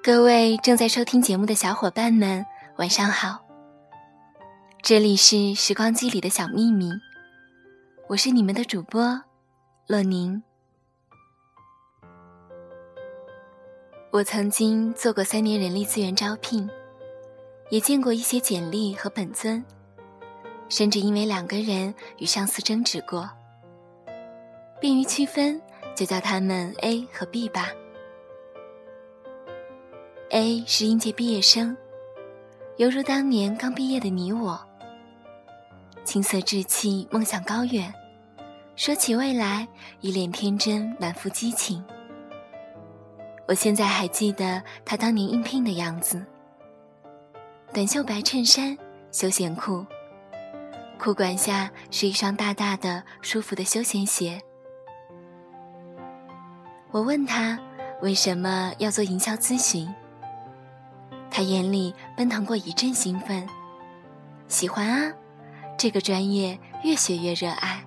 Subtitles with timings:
[0.00, 3.44] 各位正在收听节目的小伙伴们，晚上好！
[4.80, 6.92] 这里是时光机里的小秘密，
[8.08, 9.20] 我是你们的主播
[9.88, 10.40] 洛宁。
[14.12, 16.70] 我曾经做过三年人力资源招聘，
[17.70, 19.64] 也见过一些简历和本尊，
[20.72, 23.28] 甚至因为两个人与上司争执过。
[24.80, 25.60] 便于区分，
[25.94, 27.68] 就叫他们 A 和 B 吧。
[30.30, 31.76] A 是应届毕业生，
[32.78, 34.58] 犹如当年刚毕业的你我，
[36.04, 37.92] 青涩稚气，梦想高远，
[38.74, 39.68] 说起未来，
[40.00, 41.84] 一脸天真，满腹激情。
[43.46, 46.24] 我现在还记得他当年应聘的样子：
[47.74, 48.74] 短袖白衬衫、
[49.10, 49.84] 休闲裤，
[51.02, 54.40] 裤管下是一双大大的、舒服的休闲鞋。
[56.92, 57.58] 我问他
[58.02, 59.92] 为什么要做营销咨询，
[61.28, 63.44] 他眼里奔腾过一阵兴奋，
[64.46, 65.12] 喜欢啊，
[65.76, 67.84] 这个专业越学越热爱。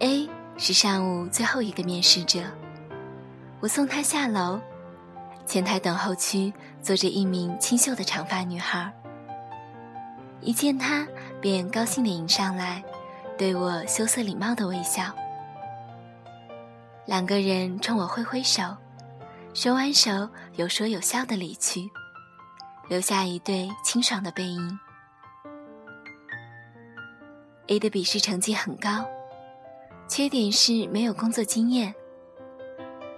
[0.00, 0.28] A。
[0.56, 2.40] 是上午最后一个面试者，
[3.60, 4.60] 我送他下楼，
[5.46, 8.92] 前台等候区坐着一名清秀的长发女孩。
[10.42, 11.06] 一见他，
[11.40, 12.82] 便高兴地迎上来，
[13.36, 15.04] 对我羞涩礼貌的微笑。
[17.06, 18.62] 两个人冲我挥挥手，
[19.52, 21.90] 手挽手有说有笑的离去，
[22.88, 24.78] 留下一对清爽的背影。
[27.66, 29.04] A 的笔试成绩很高。
[30.08, 31.94] 缺点是没有工作经验，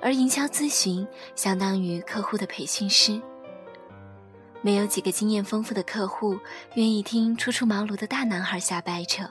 [0.02, 3.18] 而营销咨询相当于客户的培训师，
[4.62, 6.38] 没有几个经验丰富的客户
[6.74, 9.28] 愿意听初出茅庐的大男孩瞎掰扯。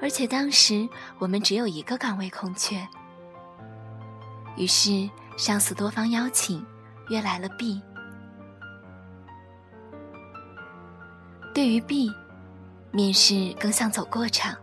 [0.00, 2.86] 而且当时我们只有一个岗位空缺，
[4.56, 6.64] 于是上司多方邀请，
[7.08, 7.80] 约来了 B。
[11.54, 12.12] 对于 B，
[12.92, 14.56] 面试更像走过场。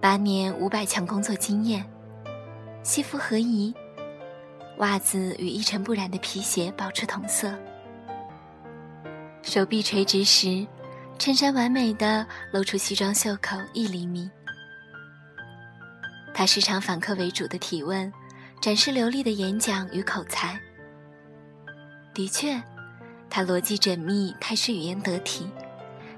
[0.00, 1.88] 八年五百强工作经验，
[2.82, 3.72] 西服合宜，
[4.78, 7.54] 袜子与一尘不染的皮鞋保持同色。
[9.42, 10.66] 手臂垂直时，
[11.18, 14.30] 衬衫完美的露出西装袖口一厘米。
[16.34, 18.12] 他时常反客为主的提问，
[18.60, 20.58] 展示流利的演讲与口才。
[22.12, 22.60] 的确，
[23.30, 25.48] 他逻辑缜密，态势语言得体，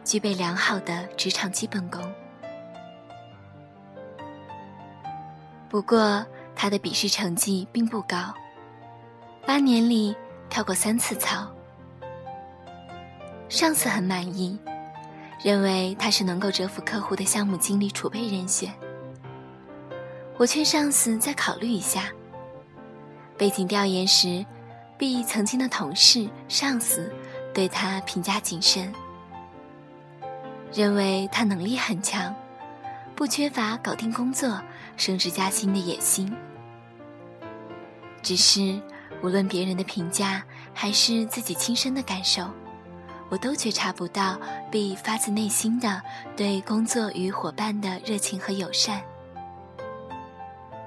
[0.05, 2.03] 具备良好的职场基本功。
[5.69, 6.27] 不过，
[6.57, 8.35] 他的笔试成绩并不高，
[9.49, 10.15] 八年里
[10.51, 11.51] 跳过三次槽。
[13.49, 14.59] 上司很满意，
[15.43, 18.71] 认为他是能够折服客户的项目经理储备人选。
[20.37, 22.11] 我劝上司再考虑一下。
[23.39, 24.45] 背景调研时
[24.99, 27.11] ，B 曾经的同事、上司
[27.55, 28.93] 对他评价谨慎，
[30.75, 32.35] 认为他能力很强。
[33.17, 34.61] 不缺乏搞定工作、
[34.99, 36.37] 升职加薪的野心，
[38.21, 38.79] 只是
[39.23, 40.43] 无论别人的评价
[40.73, 42.49] 还是自己亲身的感受，
[43.29, 44.39] 我都觉察不到
[44.71, 46.03] B 发自内心的
[46.37, 49.03] 对工作与伙伴的热情和友善。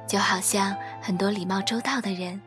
[0.08, 2.42] 就好像很多礼貌周到的人，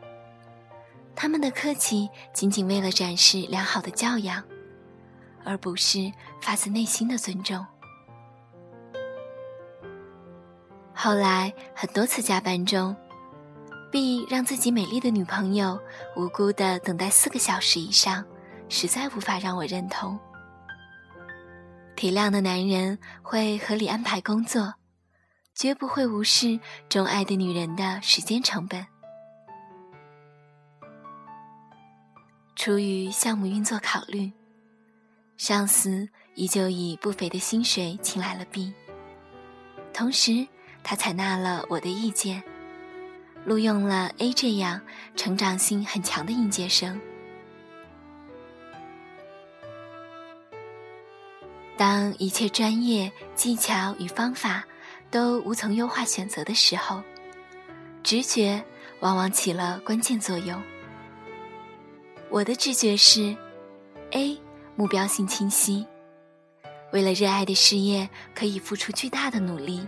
[1.15, 4.43] 他们的客气仅仅为了展示良好的教养，
[5.43, 6.11] 而不是
[6.41, 7.65] 发自内心的尊重。
[10.93, 12.95] 后来很多次加班中
[13.95, 15.79] ，B 让自己美丽的女朋友
[16.17, 18.25] 无辜的等待四个小时以上，
[18.67, 20.19] 实在无法让我认同。
[21.95, 24.73] 体谅的男人会合理安排工作，
[25.53, 28.85] 绝不会无视钟爱的女人的时间成本。
[32.57, 34.29] 出于项目运作考虑，
[35.37, 38.73] 上司依旧以不菲的薪水请来了 B，
[39.93, 40.45] 同时。
[40.87, 42.43] 他采纳了我的意见，
[43.45, 44.81] 录用了 A 这样
[45.15, 46.99] 成长性很强的应届生。
[51.77, 54.65] 当一切专业技巧与方法
[55.11, 57.03] 都无从优化选择的时候，
[58.01, 58.63] 直觉
[59.01, 60.61] 往往起了关键作用。
[62.29, 63.35] 我的直觉是
[64.11, 64.39] ：A
[64.75, 65.85] 目标性清晰，
[66.91, 69.85] 为了热爱的事业可以付出巨大的努力。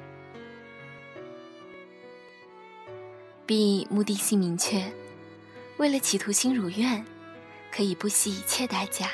[3.48, 4.84] B 目的性明确，
[5.78, 7.06] 为了企图心如愿，
[7.72, 9.08] 可以不惜一切代价；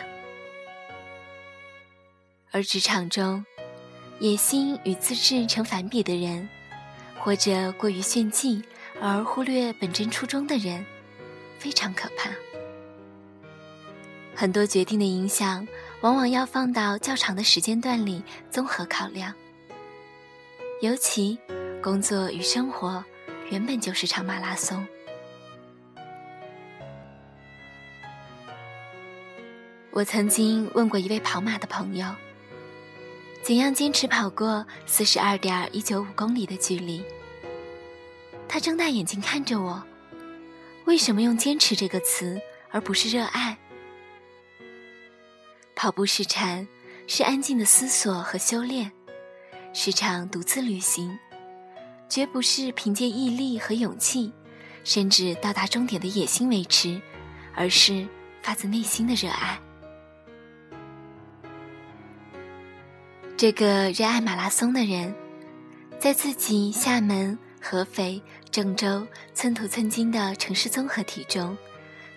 [2.49, 3.45] 而职场中，
[4.17, 6.49] 野心与自制成反比的人，
[7.19, 8.63] 或者过于炫技
[8.99, 10.83] 而忽略本真初衷的人，
[11.59, 12.31] 非常可怕。
[14.33, 15.67] 很多决定的影响，
[16.01, 19.31] 往往要放到较长的时间段里综合考量。
[20.81, 21.37] 尤其，
[21.83, 23.05] 工作与生活
[23.49, 24.85] 原本就是场马拉松。
[29.91, 32.07] 我曾经问过一位跑马的朋友，
[33.43, 37.03] 怎样坚持跑过四十二点一九五公里的距离？
[38.47, 39.83] 他睁大眼睛看着我，
[40.85, 42.41] 为什么用“坚持”这个词
[42.71, 43.57] 而不是热爱？
[45.75, 46.67] 跑步是禅，
[47.07, 48.91] 是安静的思索和修炼，
[49.73, 51.19] 是场独自旅行，
[52.09, 54.31] 绝不是凭借毅力和勇气，
[54.83, 57.01] 甚至到达终点的野心维持，
[57.55, 58.07] 而是
[58.41, 59.59] 发自内心的热爱。
[63.35, 65.13] 这个热爱马拉松的人，
[65.99, 68.21] 在自己厦门、合肥、
[68.51, 71.57] 郑州寸土寸金的城市综合体中，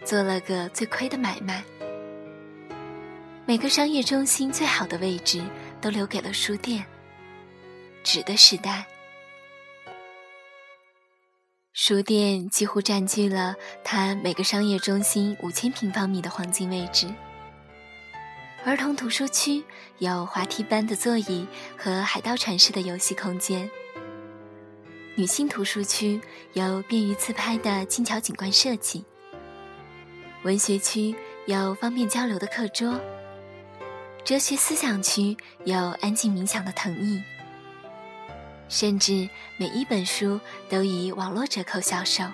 [0.04, 1.64] 做了个最亏的买卖。
[3.46, 5.42] 每个商业中心最好的位置
[5.80, 6.84] 都留给了书店。
[8.04, 8.86] 纸的时代，
[11.78, 17.06] 书店几乎占据了它每个商业中心五千平方米的黄金位置。
[18.64, 19.62] 儿童图书区
[19.98, 21.46] 有滑梯般的座椅
[21.76, 23.70] 和海盗船式的游戏空间。
[25.16, 26.18] 女性图书区
[26.54, 29.04] 有便于自拍的精巧景观设计。
[30.44, 31.14] 文学区
[31.44, 32.98] 有方便交流的课桌。
[34.24, 35.36] 哲学思想区
[35.66, 37.22] 有安静冥想的藤椅。
[38.68, 42.24] 甚至每一本书都以网络折扣销售。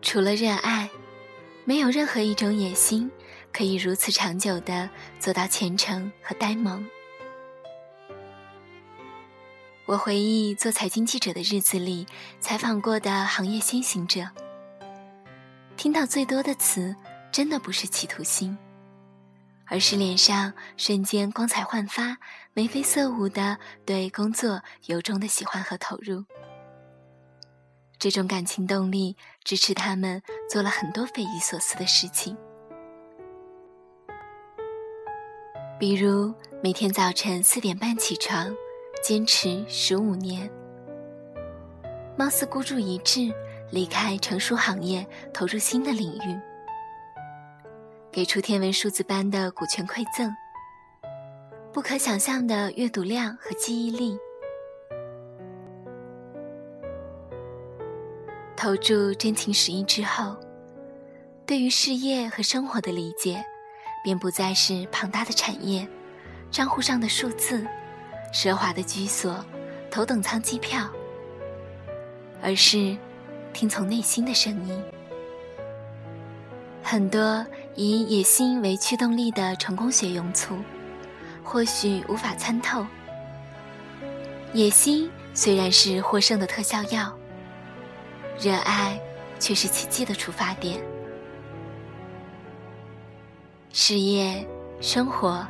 [0.00, 0.90] 除了热爱。
[1.64, 3.08] 没有任何一种野心
[3.52, 4.90] 可以如此长久的
[5.20, 6.84] 做到虔诚和呆萌。
[9.86, 12.04] 我回忆做财经记者的日子里
[12.40, 14.28] 采访过的行业先行者，
[15.76, 16.96] 听到最多的词，
[17.30, 18.58] 真的不是企图心，
[19.72, 22.18] 而是脸上瞬间光彩焕发、
[22.52, 26.26] 眉飞色舞的对工作由衷的喜欢和投入。
[27.98, 32.36] 这种感情动力支持他们做了很多匪夷所思的事情，
[35.80, 38.54] 比如每天早晨四点半起床，
[39.02, 40.50] 坚持十五年；
[42.18, 43.32] 貌似孤注一掷，
[43.70, 46.38] 离开成熟行业，投入新的领域；
[48.12, 50.28] 给出天文数字般的股权馈赠；
[51.72, 54.18] 不可想象的阅读量和记忆力。
[58.54, 60.36] 投注真情实意之后，
[61.46, 63.42] 对于事业和生活的理解，
[64.04, 65.88] 便不再是庞大的产业、
[66.50, 67.66] 账户上的数字、
[68.30, 69.42] 奢华的居所、
[69.90, 70.86] 头等舱机票，
[72.42, 72.94] 而是
[73.54, 74.84] 听从内心的声音。
[76.84, 80.58] 很多以野心为驱动力的成功学庸俗，
[81.42, 82.86] 或许无法参透。
[84.52, 87.12] 野心虽然是获胜的特效药。
[88.38, 89.00] 热爱，
[89.38, 90.82] 却是奇迹的出发点。
[93.72, 94.46] 事业、
[94.80, 95.46] 生活、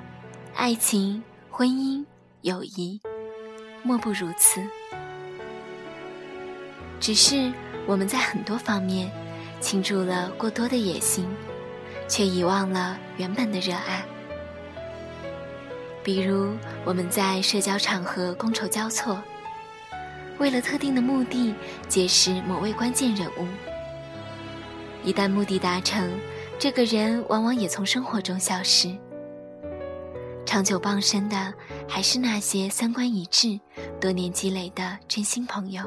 [0.55, 2.05] 爱情、婚姻、
[2.43, 3.01] 友谊，
[3.83, 4.61] 莫不如此。
[7.01, 7.53] 只是
[7.87, 9.11] 我们在很多方面
[9.61, 11.27] 倾注了过多的野心，
[12.13, 14.05] 却遗忘了原本的热爱。
[16.05, 16.55] 比如，
[16.85, 19.19] 我们在社交场合觥筹交错。
[20.37, 21.55] 为了特定的目的，
[21.89, 23.47] 结识某位关键人物。
[25.03, 26.13] 一旦目的达成，
[26.59, 28.95] 这个人往往也从生活中消失。
[30.45, 31.55] 长久傍身的，
[31.89, 33.59] 还是那些三观一致、
[33.99, 35.83] 多年积累的真心朋友。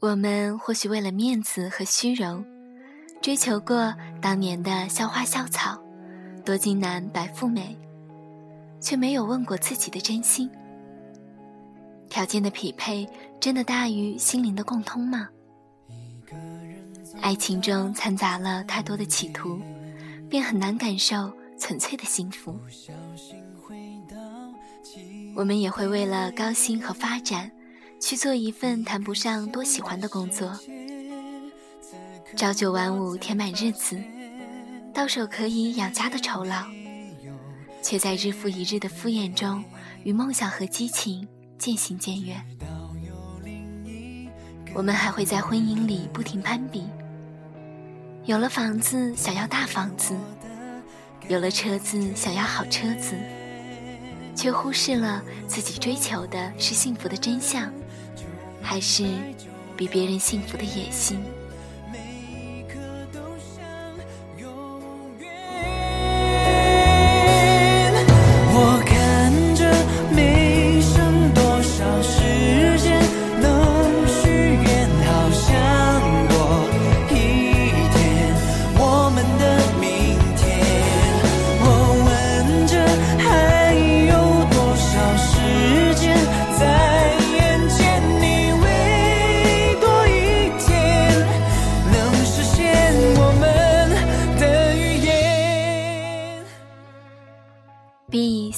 [0.00, 2.42] 我们或许为了面子和虚荣，
[3.20, 5.78] 追求过当年的校花校草、
[6.42, 7.76] 多金男白富美，
[8.80, 10.50] 却没有问过自己的真心。
[12.08, 13.06] 条件的匹配
[13.38, 15.28] 真的大于心灵的共通吗？
[17.20, 19.60] 爱情中掺杂了太多的企图，
[20.30, 22.58] 便很难感受纯粹的幸福。
[25.36, 27.50] 我们也会为了高薪和发展，
[28.00, 30.58] 去做一份谈不上多喜欢的工作，
[32.36, 34.00] 朝九晚五填满日子，
[34.92, 36.64] 到手可以养家的酬劳，
[37.82, 39.62] 却在日复一日的敷衍中，
[40.02, 41.28] 与梦想和激情。
[41.58, 42.42] 渐行渐远，
[44.72, 46.86] 我们还会在婚姻里不停攀比，
[48.24, 50.16] 有了房子想要大房子，
[51.28, 53.14] 有了车子想要好车子，
[54.34, 57.70] 却忽视了自己追求的是幸福的真相，
[58.62, 59.04] 还是
[59.76, 61.18] 比别人幸福的野心。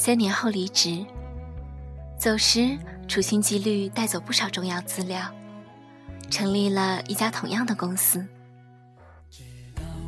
[0.05, 1.07] 三年后离职，
[2.19, 5.33] 走时处心积虑带走不少重要资料，
[6.29, 8.27] 成立了一家同样的公司。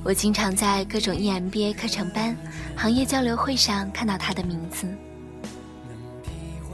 [0.03, 2.37] 我经常在各种 EMBA 课程班、
[2.75, 4.85] 行业交流会上看到他的名字。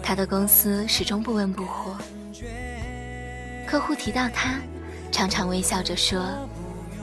[0.03, 1.95] 他的公司始终不温不火，
[3.67, 4.59] 客户提到他，
[5.13, 6.27] 常常微笑着说：“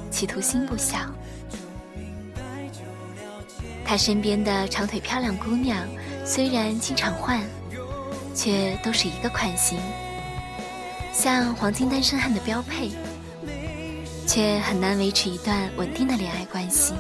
[0.10, 0.98] 企图心不小。”
[3.86, 5.88] 他身边的长腿漂亮姑娘。
[6.28, 7.42] 虽然经常换，
[8.36, 9.80] 却都是一个款型，
[11.14, 12.92] 像黄金单身汉的标配，
[14.28, 16.94] 却很难维持一段稳定的恋爱关系。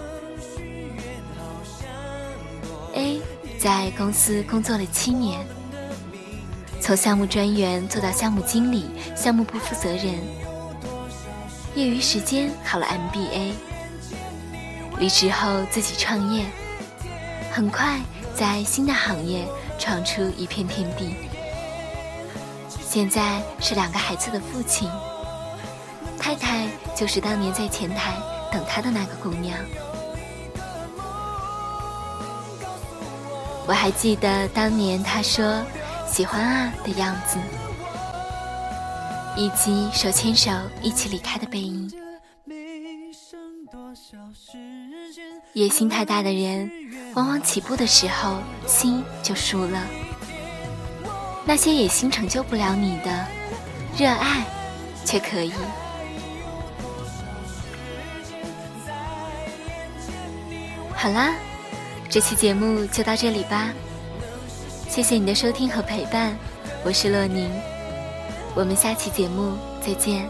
[2.95, 3.19] A
[3.59, 5.45] 在公司工作了七年，
[6.79, 10.15] 从项目专员做到项目经理、项目部负责人，
[11.75, 13.51] 业余时间考了 MBA，
[14.99, 16.45] 离职后自己创业，
[17.51, 17.99] 很快。
[18.37, 19.47] 在新的行业
[19.79, 21.15] 闯出一片天地，
[22.87, 24.87] 现在是两个孩子的父亲，
[26.19, 28.13] 太太就是当年在前台
[28.51, 29.57] 等他的那个姑娘。
[33.65, 35.63] 我还记得当年他说
[36.07, 37.39] 喜欢啊的样子，
[39.35, 40.51] 以及手牵手
[40.83, 41.91] 一起离开的背影。
[45.57, 46.69] 野心太大的人。
[47.15, 48.37] 往往起步的时候，
[48.67, 49.83] 心就输了。
[51.45, 53.25] 那些野心成就不了你的，
[53.97, 54.45] 热爱
[55.03, 55.51] 却可以。
[60.93, 61.33] 好啦，
[62.07, 63.73] 这期节目就到这里吧。
[64.87, 66.37] 谢谢你的收听和陪伴，
[66.85, 67.49] 我是洛宁，
[68.53, 70.29] 我们下期节目再见。